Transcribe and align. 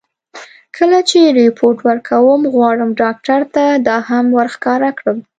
کله 0.77 0.99
چې 1.09 1.19
رېپورټ 1.39 1.77
ورکوم، 1.87 2.39
غواړم 2.53 2.89
ډاکټر 3.01 3.41
ته 3.55 3.65
دا 3.87 3.97
هم 4.09 4.25
ور 4.35 4.47
ښکاره 4.55 4.89
کړم. 4.97 5.17